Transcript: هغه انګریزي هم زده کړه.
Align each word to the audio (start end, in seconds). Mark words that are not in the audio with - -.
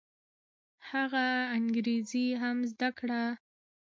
هغه 0.89 1.25
انګریزي 1.57 2.27
هم 2.41 2.57
زده 2.71 2.89
کړه. 2.99 3.23